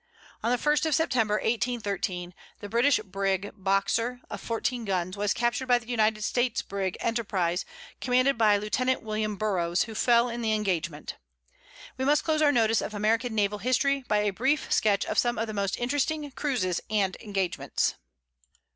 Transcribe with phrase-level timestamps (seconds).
[0.41, 5.67] On the first of September, 1813, the British brig Boxer of 14 guns, was captured
[5.67, 7.65] by the United States brig Enterprise,
[7.99, 11.17] commanded by Lieutenant William Burrows, who fell in the engagement.
[11.99, 15.37] We must close our notice of American naval history, by a brief sketch of some
[15.37, 17.93] of the most interesting cruises and engagements.